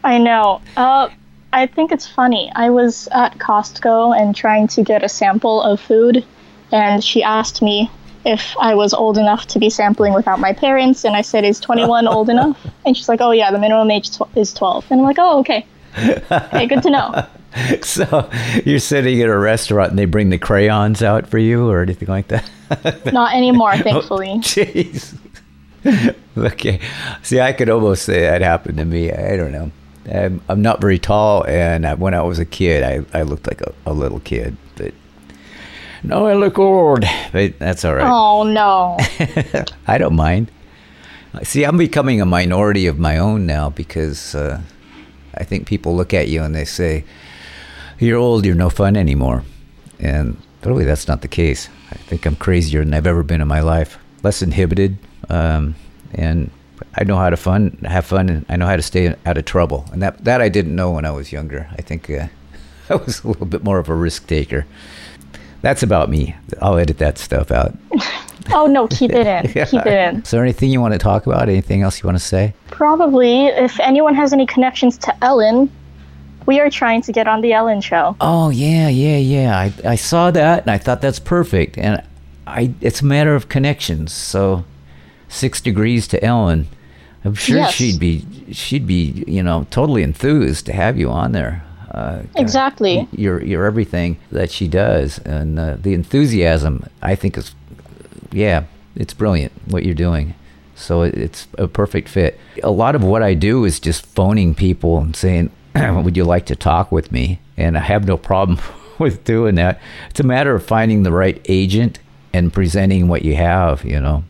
I 0.05 0.19
know. 0.19 0.61
Uh, 0.77 1.09
I 1.53 1.67
think 1.67 1.93
it's 1.93 2.07
funny. 2.07 2.51
I 2.55 2.71
was 2.71 3.09
at 3.13 3.39
Costco 3.39 4.19
and 4.19 4.35
trying 4.37 4.69
to 4.69 4.83
get 4.83 5.03
a 5.03 5.09
sample 5.09 5.63
of 5.63 5.81
food, 5.81 6.25
and 6.73 7.03
she 7.03 7.23
asked 7.23 7.63
me 7.63 7.91
if 8.25 8.55
I 8.61 8.75
was 8.75 8.93
old 8.93 9.17
enough 9.17 9.47
to 9.49 9.59
be 9.59 9.71
sampling 9.71 10.13
without 10.13 10.41
my 10.41 10.53
parents, 10.53 11.05
and 11.05 11.17
I 11.17 11.23
said, 11.23 11.45
"Is 11.45 11.61
21 11.61 12.07
old 12.07 12.29
enough?" 12.35 12.59
And 12.85 12.97
she's 12.97 13.09
like, 13.09 13.21
"Oh 13.21 13.31
yeah, 13.33 13.51
the 13.51 13.59
minimum 13.59 13.91
age 13.91 14.17
tw- 14.17 14.37
is 14.37 14.53
12." 14.53 14.87
And 14.91 15.01
I'm 15.01 15.07
like, 15.07 15.17
"Oh 15.19 15.41
okay, 15.41 15.67
okay, 15.97 16.67
good 16.67 16.83
to 16.83 16.91
know." 16.91 17.27
So 17.83 18.31
you're 18.65 18.79
sitting 18.79 19.21
at 19.23 19.29
a 19.29 19.37
restaurant 19.37 19.91
and 19.91 19.99
they 19.99 20.05
bring 20.05 20.31
the 20.31 20.39
crayons 20.39 21.03
out 21.03 21.27
for 21.27 21.39
you 21.39 21.69
or 21.69 21.83
anything 21.83 22.07
like 22.07 22.29
that? 22.29 22.49
Not 23.13 23.35
anymore, 23.35 23.77
thankfully. 23.77 24.35
Oh, 24.35 24.39
jeez. 24.39 25.19
okay. 26.37 26.81
See, 27.23 27.41
I 27.41 27.53
could 27.53 27.69
almost 27.69 28.05
say 28.05 28.21
that 28.21 28.41
happened 28.41 28.79
to 28.79 28.85
me. 28.85 29.11
I 29.11 29.37
don't 29.37 29.51
know. 29.51 29.73
I'm, 30.13 30.41
I'm 30.49 30.63
not 30.63 30.81
very 30.81 30.99
tall, 30.99 31.45
and 31.47 31.87
I, 31.87 31.95
when 31.95 32.15
I 32.15 32.23
was 32.23 32.39
a 32.39 32.45
kid, 32.45 32.83
I, 32.83 33.19
I 33.19 33.23
looked 33.23 33.47
like 33.47 33.61
a, 33.61 33.73
a 33.85 33.93
little 33.93 34.21
kid. 34.21 34.57
No, 36.03 36.27
I 36.27 36.35
look 36.35 36.59
old. 36.59 37.05
But 37.33 37.59
that's 37.59 37.85
all 37.85 37.95
right. 37.95 38.09
Oh 38.09 38.43
no. 38.43 38.97
I 39.87 39.99
don't 39.99 40.17
mind. 40.17 40.51
See, 41.43 41.65
I'm 41.65 41.77
becoming 41.77 42.21
a 42.21 42.27
minority 42.27 42.87
of 42.87 42.99
my 42.99 43.19
own 43.19 43.47
now 43.47 43.71
because 43.71 44.35
uh, 44.35 44.61
I 45.35 45.45
think 45.45 45.67
people 45.67 45.95
look 45.95 46.13
at 46.13 46.29
you 46.29 46.43
and 46.43 46.55
they 46.55 46.65
say, 46.65 47.05
"You're 47.99 48.19
old. 48.19 48.45
You're 48.45 48.57
no 48.57 48.71
fun 48.71 48.97
anymore." 48.97 49.45
And 50.01 50.37
really, 50.65 50.85
that's 50.85 51.07
not 51.07 51.23
the 51.23 51.29
case. 51.29 51.69
I 51.93 51.97
think 51.97 52.27
I'm 52.27 52.37
crazier 52.37 52.85
than 52.85 52.95
I've 52.95 53.07
ever 53.07 53.23
been 53.23 53.41
in 53.41 53.49
my 53.49 53.61
life. 53.61 53.99
Less 54.23 54.43
inhibited, 54.43 54.99
um, 55.29 55.77
and 56.15 56.51
I 56.95 57.05
know 57.05 57.17
how 57.17 57.31
to 57.31 57.37
fun, 57.37 57.79
have 57.85 58.07
fun, 58.07 58.29
and 58.29 58.47
I 58.49 58.57
know 58.57 58.67
how 58.67 58.77
to 58.77 58.83
stay 58.83 59.15
out 59.25 59.39
of 59.39 59.45
trouble. 59.45 59.87
And 59.93 60.03
that 60.03 60.25
that 60.25 60.41
I 60.41 60.49
didn't 60.49 60.75
know 60.75 60.91
when 60.91 61.05
I 61.05 61.11
was 61.13 61.31
younger. 61.33 61.69
I 61.79 61.83
think 61.83 62.11
uh, 62.11 62.27
I 62.91 62.97
was 62.97 63.23
a 63.23 63.29
little 63.29 63.47
bit 63.47 63.63
more 63.63 63.79
of 63.79 63.89
a 63.89 63.95
risk 63.95 64.27
taker. 64.27 64.67
That's 65.63 65.83
about 65.83 66.09
me. 66.11 66.35
I'll 66.63 66.79
edit 66.79 66.99
that 66.99 67.19
stuff 67.19 67.51
out. 67.51 67.75
Oh 68.53 68.67
no, 68.67 68.89
keep 68.89 69.13
it 69.13 69.27
in. 69.29 69.53
Keep 69.67 69.87
it 69.87 69.93
in. 70.15 70.23
Is 70.23 70.31
there 70.33 70.43
anything 70.43 70.71
you 70.71 70.81
want 70.81 70.93
to 70.93 70.99
talk 70.99 71.27
about? 71.27 71.49
Anything 71.49 71.83
else 71.83 72.03
you 72.03 72.07
want 72.09 72.19
to 72.19 72.25
say? 72.25 72.53
Probably, 72.69 73.47
if 73.47 73.79
anyone 73.79 74.15
has 74.17 74.33
any 74.33 74.45
connections 74.45 74.99
to 74.99 75.25
Ellen, 75.25 75.71
we 76.47 76.59
are 76.59 76.69
trying 76.69 77.01
to 77.03 77.13
get 77.13 77.29
on 77.29 77.43
the 77.43 77.53
Ellen 77.53 77.81
show. 77.81 78.17
Oh 78.21 78.49
yeah, 78.51 78.89
yeah, 78.89 79.19
yeah. 79.19 79.57
I 79.57 79.73
I 79.91 79.95
saw 79.95 80.33
that 80.33 80.63
and 80.63 80.71
I 80.71 80.79
thought 80.79 81.01
that's 81.01 81.21
perfect. 81.21 81.79
And 81.79 82.03
I 82.47 82.73
it's 82.81 83.03
a 83.03 83.05
matter 83.05 83.37
of 83.37 83.49
connections. 83.49 84.13
So 84.13 84.65
six 85.29 85.61
degrees 85.61 86.09
to 86.09 86.25
Ellen. 86.25 86.67
I'm 87.25 87.35
sure 87.35 87.59
Yes. 87.59 87.75
she'd 87.75 88.01
be 88.01 88.25
she'd 88.53 88.87
be 88.87 89.23
you 89.29 89.45
know 89.45 89.67
totally 89.71 90.03
enthused 90.03 90.67
to 90.67 90.73
have 90.73 90.99
you 90.99 91.09
on 91.11 91.33
there. 91.33 91.63
Uh, 91.91 92.23
Exactly. 92.37 93.09
you're 93.13 93.43
you're 93.43 93.67
everything 93.67 94.17
that 94.31 94.51
she 94.51 94.69
does, 94.69 95.19
and 95.21 95.59
uh, 95.59 95.77
the 95.81 95.93
enthusiasm 95.95 96.85
I 97.03 97.15
think 97.15 97.37
is 97.37 97.55
yeah, 98.33 98.65
it's 98.95 99.13
brilliant 99.15 99.53
what 99.67 99.85
you're 99.85 99.95
doing. 99.95 100.35
So 100.77 101.03
it, 101.03 101.15
it's 101.15 101.49
a 101.59 101.67
perfect 101.69 102.09
fit. 102.09 102.39
A 102.63 102.71
lot 102.71 102.95
of 102.95 103.03
what 103.05 103.23
I 103.23 103.35
do 103.35 103.65
is 103.65 103.81
just 103.81 104.07
phoning 104.07 104.55
people 104.55 104.99
and 104.99 105.15
saying, 105.17 105.51
"Would 105.75 106.17
you 106.17 106.25
like 106.25 106.47
to 106.47 106.57
talk 106.57 106.91
with 106.93 107.11
me?" 107.13 107.41
And 107.57 107.77
I 107.77 107.81
have 107.81 108.07
no 108.07 108.17
problem 108.17 108.59
with 108.99 109.25
doing 109.25 109.57
that. 109.57 109.81
It's 110.11 110.21
a 110.21 110.25
matter 110.25 110.55
of 110.55 110.65
finding 110.65 111.03
the 111.03 111.13
right 111.13 111.41
agent 111.49 111.99
and 112.33 112.53
presenting 112.53 113.09
what 113.09 113.23
you 113.25 113.35
have, 113.37 113.85
you 113.85 114.01
know, 114.01 114.23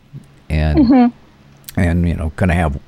and 0.49 1.13
and 1.77 2.07
you 2.07 2.15
know, 2.15 2.31
gonna 2.35 2.55
have 2.55 2.79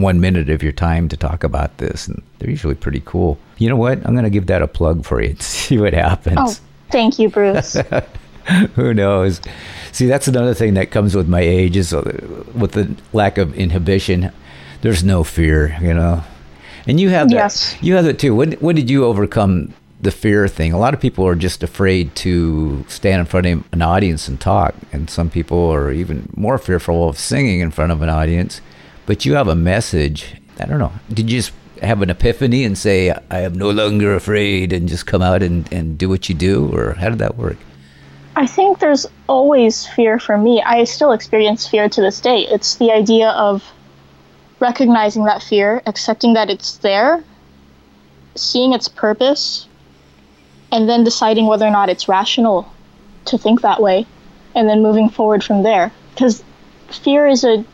one 0.00 0.20
minute 0.20 0.48
of 0.48 0.62
your 0.62 0.72
time 0.72 1.08
to 1.08 1.16
talk 1.16 1.44
about 1.44 1.76
this, 1.78 2.06
and 2.06 2.22
they're 2.38 2.50
usually 2.50 2.74
pretty 2.74 3.02
cool. 3.04 3.38
You 3.58 3.68
know 3.68 3.76
what? 3.76 3.98
I'm 4.06 4.14
gonna 4.14 4.30
give 4.30 4.46
that 4.46 4.62
a 4.62 4.68
plug 4.68 5.04
for 5.04 5.20
you 5.22 5.30
and 5.30 5.42
see 5.42 5.78
what 5.78 5.92
happens. 5.92 6.36
Oh, 6.38 6.54
thank 6.90 7.18
you, 7.18 7.28
Bruce. 7.28 7.76
Who 8.74 8.94
knows? 8.94 9.40
See, 9.92 10.06
that's 10.06 10.26
another 10.26 10.54
thing 10.54 10.74
that 10.74 10.90
comes 10.90 11.14
with 11.14 11.28
my 11.28 11.40
age 11.40 11.76
is 11.76 11.92
uh, 11.92 12.02
with 12.54 12.72
the 12.72 12.94
lack 13.12 13.36
of 13.36 13.54
inhibition. 13.54 14.32
There's 14.80 15.04
no 15.04 15.22
fear, 15.24 15.76
you 15.82 15.92
know. 15.92 16.22
And 16.86 16.98
you 16.98 17.10
have 17.10 17.28
that. 17.28 17.34
Yes. 17.34 17.76
You 17.82 17.94
have 17.96 18.06
it 18.06 18.18
too. 18.18 18.34
When 18.34 18.52
when 18.52 18.74
did 18.74 18.88
you 18.88 19.04
overcome 19.04 19.74
the 20.00 20.10
fear 20.10 20.48
thing? 20.48 20.72
A 20.72 20.78
lot 20.78 20.94
of 20.94 21.00
people 21.00 21.26
are 21.26 21.34
just 21.34 21.62
afraid 21.62 22.14
to 22.16 22.84
stand 22.88 23.20
in 23.20 23.26
front 23.26 23.46
of 23.46 23.64
an 23.72 23.82
audience 23.82 24.28
and 24.28 24.40
talk, 24.40 24.74
and 24.92 25.10
some 25.10 25.28
people 25.28 25.70
are 25.70 25.92
even 25.92 26.30
more 26.34 26.56
fearful 26.56 27.08
of 27.08 27.18
singing 27.18 27.60
in 27.60 27.70
front 27.70 27.92
of 27.92 28.00
an 28.00 28.08
audience. 28.08 28.62
But 29.08 29.24
you 29.24 29.36
have 29.36 29.48
a 29.48 29.56
message. 29.56 30.34
I 30.60 30.66
don't 30.66 30.78
know. 30.78 30.92
Did 31.10 31.30
you 31.30 31.38
just 31.38 31.52
have 31.80 32.02
an 32.02 32.10
epiphany 32.10 32.62
and 32.64 32.76
say, 32.76 33.10
"I 33.30 33.40
am 33.40 33.54
no 33.54 33.70
longer 33.70 34.14
afraid," 34.14 34.70
and 34.70 34.86
just 34.86 35.06
come 35.06 35.22
out 35.22 35.42
and, 35.42 35.66
and 35.72 35.96
do 35.96 36.10
what 36.10 36.28
you 36.28 36.34
do, 36.34 36.68
or 36.74 36.92
how 36.92 37.08
did 37.08 37.18
that 37.20 37.38
work? 37.38 37.56
I 38.36 38.46
think 38.46 38.80
there's 38.80 39.06
always 39.26 39.86
fear 39.86 40.18
for 40.18 40.36
me. 40.36 40.62
I 40.62 40.84
still 40.84 41.12
experience 41.12 41.66
fear 41.66 41.88
to 41.88 42.02
this 42.02 42.20
day. 42.20 42.40
It's 42.50 42.74
the 42.74 42.92
idea 42.92 43.30
of 43.30 43.64
recognizing 44.60 45.24
that 45.24 45.42
fear, 45.42 45.80
accepting 45.86 46.34
that 46.34 46.50
it's 46.50 46.76
there, 46.76 47.24
seeing 48.34 48.74
its 48.74 48.88
purpose, 48.88 49.66
and 50.70 50.86
then 50.86 51.02
deciding 51.02 51.46
whether 51.46 51.66
or 51.66 51.70
not 51.70 51.88
it's 51.88 52.08
rational 52.08 52.70
to 53.24 53.38
think 53.38 53.62
that 53.62 53.80
way, 53.80 54.04
and 54.54 54.68
then 54.68 54.82
moving 54.82 55.08
forward 55.08 55.42
from 55.42 55.62
there. 55.62 55.92
Because 56.10 56.44
fear 56.90 57.26
is 57.26 57.42
a 57.42 57.64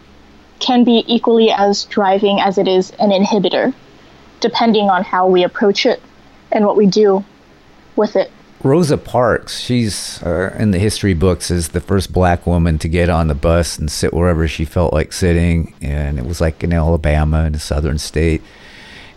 can 0.64 0.82
be 0.82 1.04
equally 1.06 1.50
as 1.50 1.84
driving 1.84 2.40
as 2.40 2.56
it 2.56 2.66
is 2.66 2.90
an 2.92 3.10
inhibitor, 3.10 3.74
depending 4.40 4.88
on 4.88 5.04
how 5.04 5.26
we 5.26 5.44
approach 5.44 5.84
it 5.84 6.00
and 6.50 6.64
what 6.64 6.76
we 6.76 6.86
do 6.86 7.22
with 7.96 8.16
it. 8.16 8.32
Rosa 8.62 8.96
Parks, 8.96 9.60
she's 9.60 10.22
uh, 10.22 10.56
in 10.58 10.70
the 10.70 10.78
history 10.78 11.12
books 11.12 11.50
as 11.50 11.68
the 11.68 11.82
first 11.82 12.14
black 12.14 12.46
woman 12.46 12.78
to 12.78 12.88
get 12.88 13.10
on 13.10 13.28
the 13.28 13.34
bus 13.34 13.78
and 13.78 13.92
sit 13.92 14.14
wherever 14.14 14.48
she 14.48 14.64
felt 14.64 14.94
like 14.94 15.12
sitting. 15.12 15.74
And 15.82 16.18
it 16.18 16.24
was 16.24 16.40
like 16.40 16.64
in 16.64 16.72
Alabama, 16.72 17.44
in 17.44 17.54
a 17.54 17.58
southern 17.58 17.98
state. 17.98 18.40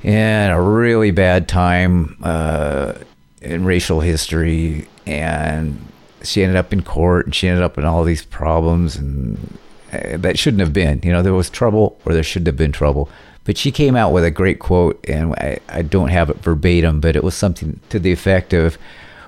And 0.04 0.52
a 0.52 0.60
really 0.60 1.12
bad 1.12 1.48
time 1.48 2.18
uh, 2.24 2.96
in 3.42 3.64
racial 3.64 4.02
history. 4.02 4.90
And 5.06 5.80
she 6.24 6.44
ended 6.44 6.58
up 6.58 6.74
in 6.74 6.84
court 6.84 7.26
and 7.26 7.34
she 7.34 7.48
ended 7.48 7.64
up 7.64 7.78
in 7.78 7.86
all 7.86 8.04
these 8.04 8.26
problems. 8.26 8.98
And 8.98 9.58
that 9.92 10.38
shouldn't 10.38 10.62
have 10.62 10.74
been. 10.74 11.02
You 11.04 11.12
know, 11.12 11.22
there 11.22 11.34
was 11.34 11.50
trouble 11.50 12.00
or 12.06 12.14
there 12.14 12.24
shouldn't 12.24 12.48
have 12.48 12.58
been 12.58 12.72
trouble. 12.72 13.10
But 13.44 13.58
she 13.58 13.72
came 13.72 13.96
out 13.96 14.12
with 14.12 14.26
a 14.26 14.32
great 14.32 14.60
quote, 14.60 15.00
and 15.08 15.34
I, 15.36 15.60
I 15.70 15.82
don't 15.82 16.10
have 16.10 16.30
it 16.30 16.38
verbatim, 16.38 17.00
but 17.00 17.16
it 17.16 17.24
was 17.24 17.34
something 17.34 17.80
to 17.90 17.98
the 17.98 18.12
effect 18.12 18.54
of, 18.54 18.78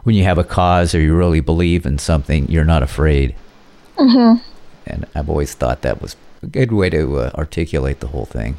when 0.04 0.16
you 0.16 0.24
have 0.24 0.38
a 0.38 0.44
cause 0.44 0.96
or 0.96 1.00
you 1.00 1.16
really 1.16 1.40
believe 1.40 1.86
in 1.86 1.98
something, 1.98 2.50
you're 2.50 2.66
not 2.66 2.84
afraid. 2.84 3.36
Mm-hmm. 3.98 4.42
And 4.88 5.06
I've 5.14 5.30
always 5.30 5.54
thought 5.54 5.82
that 5.82 6.02
was 6.02 6.16
a 6.42 6.48
good 6.48 6.72
way 6.72 6.90
to 6.90 7.18
uh, 7.18 7.32
articulate 7.36 8.00
the 8.00 8.08
whole 8.08 8.26
thing. 8.26 8.58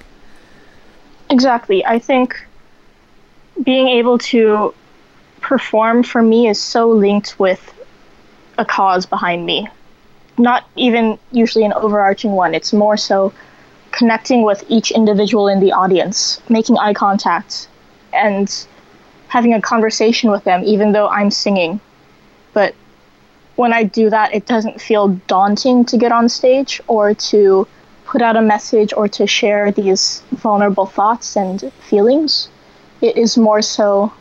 Exactly. 1.28 1.84
I 1.84 1.98
think 1.98 2.42
being 3.62 3.88
able 3.88 4.18
to 4.18 4.74
perform 5.40 6.02
for 6.02 6.22
me 6.22 6.48
is 6.48 6.60
so 6.60 6.88
linked 6.88 7.38
with 7.38 7.74
a 8.58 8.64
cause 8.64 9.06
behind 9.06 9.44
me. 9.46 9.68
Not 10.40 10.64
even 10.74 11.18
usually 11.32 11.66
an 11.66 11.74
overarching 11.74 12.32
one. 12.32 12.54
It's 12.54 12.72
more 12.72 12.96
so 12.96 13.32
connecting 13.90 14.42
with 14.42 14.64
each 14.68 14.90
individual 14.90 15.48
in 15.48 15.60
the 15.60 15.72
audience, 15.72 16.40
making 16.48 16.78
eye 16.78 16.94
contact, 16.94 17.68
and 18.12 18.66
having 19.28 19.52
a 19.52 19.60
conversation 19.60 20.30
with 20.30 20.42
them, 20.44 20.62
even 20.64 20.92
though 20.92 21.08
I'm 21.08 21.30
singing. 21.30 21.78
But 22.54 22.74
when 23.56 23.74
I 23.74 23.84
do 23.84 24.08
that, 24.08 24.34
it 24.34 24.46
doesn't 24.46 24.80
feel 24.80 25.08
daunting 25.28 25.84
to 25.84 25.98
get 25.98 26.10
on 26.10 26.28
stage 26.30 26.80
or 26.86 27.12
to 27.14 27.68
put 28.06 28.22
out 28.22 28.36
a 28.36 28.42
message 28.42 28.94
or 28.96 29.08
to 29.08 29.26
share 29.26 29.70
these 29.70 30.22
vulnerable 30.32 30.86
thoughts 30.86 31.36
and 31.36 31.70
feelings. 31.88 32.48
It 33.02 33.18
is 33.18 33.36
more 33.36 33.60
so 33.60 34.12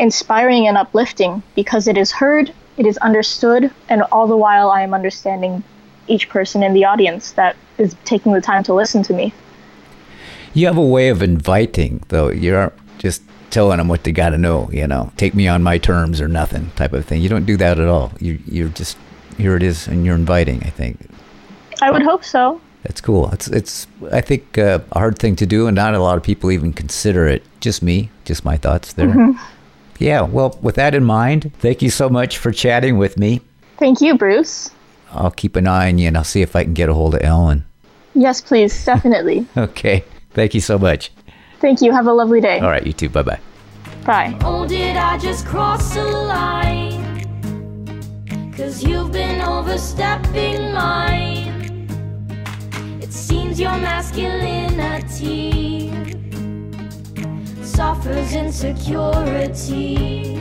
inspiring 0.00 0.66
and 0.66 0.76
uplifting 0.76 1.42
because 1.54 1.86
it 1.86 1.96
is 1.96 2.10
heard, 2.10 2.52
it 2.76 2.86
is 2.86 2.96
understood, 2.98 3.70
and 3.88 4.02
all 4.12 4.26
the 4.26 4.36
while 4.36 4.70
I 4.70 4.82
am 4.82 4.94
understanding 4.94 5.62
each 6.06 6.28
person 6.28 6.62
in 6.62 6.74
the 6.74 6.84
audience 6.84 7.32
that 7.32 7.56
is 7.78 7.96
taking 8.04 8.32
the 8.32 8.40
time 8.40 8.62
to 8.64 8.74
listen 8.74 9.02
to 9.04 9.12
me. 9.12 9.32
You 10.52 10.66
have 10.66 10.76
a 10.76 10.84
way 10.84 11.08
of 11.08 11.22
inviting, 11.22 12.02
though. 12.08 12.30
You 12.30 12.56
aren't 12.56 12.98
just 12.98 13.22
telling 13.50 13.78
them 13.78 13.88
what 13.88 14.04
they 14.04 14.12
got 14.12 14.30
to 14.30 14.38
know, 14.38 14.68
you 14.72 14.86
know, 14.86 15.12
take 15.16 15.34
me 15.34 15.48
on 15.48 15.62
my 15.62 15.78
terms 15.78 16.20
or 16.20 16.28
nothing 16.28 16.70
type 16.76 16.92
of 16.92 17.04
thing. 17.04 17.22
You 17.22 17.28
don't 17.28 17.46
do 17.46 17.56
that 17.56 17.78
at 17.78 17.88
all. 17.88 18.12
You, 18.20 18.38
you're 18.46 18.68
just, 18.68 18.96
here 19.36 19.56
it 19.56 19.62
is, 19.62 19.86
and 19.86 20.04
you're 20.04 20.14
inviting, 20.14 20.62
I 20.64 20.70
think. 20.70 20.98
I 21.80 21.90
would 21.90 22.02
hope 22.02 22.24
so. 22.24 22.60
That's 22.82 23.00
cool. 23.00 23.30
It's 23.30 23.48
it's 23.48 23.86
I 24.12 24.20
think 24.20 24.58
uh, 24.58 24.80
a 24.92 24.98
hard 24.98 25.18
thing 25.18 25.36
to 25.36 25.46
do, 25.46 25.66
and 25.66 25.74
not 25.74 25.94
a 25.94 26.00
lot 26.00 26.18
of 26.18 26.22
people 26.22 26.50
even 26.50 26.72
consider 26.72 27.26
it. 27.26 27.42
Just 27.60 27.82
me, 27.82 28.10
just 28.26 28.44
my 28.44 28.58
thoughts 28.58 28.92
there. 28.92 29.34
Yeah. 29.98 30.22
Well, 30.22 30.58
with 30.62 30.76
that 30.76 30.94
in 30.94 31.04
mind, 31.04 31.52
thank 31.58 31.82
you 31.82 31.90
so 31.90 32.08
much 32.08 32.38
for 32.38 32.52
chatting 32.52 32.96
with 32.98 33.18
me. 33.18 33.40
Thank 33.78 34.00
you, 34.00 34.16
Bruce. 34.16 34.70
I'll 35.12 35.30
keep 35.30 35.56
an 35.56 35.66
eye 35.66 35.88
on 35.88 35.98
you, 35.98 36.08
and 36.08 36.16
I'll 36.16 36.24
see 36.24 36.42
if 36.42 36.56
I 36.56 36.64
can 36.64 36.74
get 36.74 36.88
a 36.88 36.94
hold 36.94 37.14
of 37.14 37.22
Ellen. 37.22 37.64
Yes, 38.14 38.40
please, 38.40 38.84
definitely. 38.84 39.46
Okay. 39.56 40.04
Thank 40.30 40.54
you 40.54 40.60
so 40.60 40.78
much. 40.78 41.10
Thank 41.60 41.80
you. 41.80 41.92
Have 41.92 42.06
a 42.08 42.12
lovely 42.12 42.40
day. 42.40 42.58
All 42.58 42.68
right. 42.70 42.84
You 42.84 42.92
too. 42.92 43.08
Bye 43.08 43.22
bye. 43.22 43.38
Bye. 44.04 44.36
Oh, 44.42 44.66
did 44.66 44.96
I 44.96 45.16
just 45.18 45.46
cross 45.46 45.94
a 45.96 46.02
line? 46.02 47.04
Cause 48.56 48.82
you've 48.84 49.12
been 49.12 49.40
overstepping 49.40 50.72
mine. 50.72 51.86
It 53.00 53.12
seems 53.12 53.60
your 53.60 53.76
masculinity 53.78 55.90
suffers 57.74 58.34
insecurity. 58.34 60.40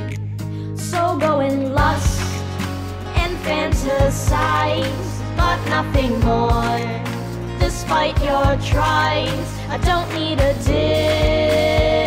So 0.75 1.17
go 1.19 1.39
and 1.39 1.73
lust 1.73 2.21
and 3.15 3.35
fantasize, 3.37 5.21
but 5.35 5.57
nothing 5.67 6.19
more. 6.19 6.79
Despite 7.59 8.23
your 8.23 8.55
tries, 8.61 9.59
I 9.69 9.79
don't 9.83 10.13
need 10.13 10.39
a 10.39 10.53
dictator 10.63 12.02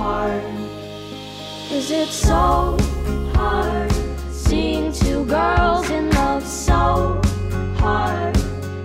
hard. 0.00 0.42
Is 1.70 1.90
it 1.90 2.08
so 2.08 2.78
hard 3.34 3.92
seeing 4.32 4.92
two 4.92 5.26
girls 5.26 5.90
in 5.90 6.08
love 6.20 6.42
so 6.46 7.20
hard 7.76 8.34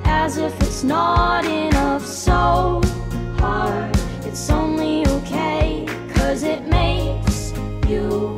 as 0.04 0.38
if 0.38 0.54
it's 0.62 0.84
not 0.84 1.46
enough. 1.46 2.06
So 2.06 2.82
hard 3.44 3.96
it's 4.28 4.50
only 4.50 5.08
okay 5.18 5.86
cause 6.16 6.44
it 6.44 6.62
makes 6.68 7.54
you 7.88 8.36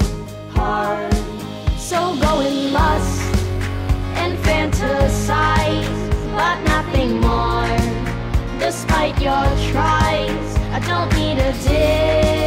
hard. 0.59 1.13
So 1.89 1.99
go 2.25 2.31
and 2.47 2.59
lust 2.79 3.21
and 4.21 4.37
fantasize 4.45 5.99
but 6.37 6.57
nothing 6.73 7.11
more. 7.27 7.77
Despite 8.59 9.15
your 9.27 9.45
tries 9.71 10.47
i 10.77 10.79
don't 10.85 11.11
need 11.15 11.39
a 11.39 11.51
dictator 11.63 12.46